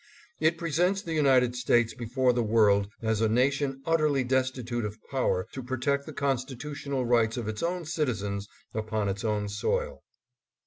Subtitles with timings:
[0.39, 5.45] It presents the United States before the world as a nation utterly destitute of power
[5.51, 10.01] to protect the consti tutional rights of its own citizens upon its own soil.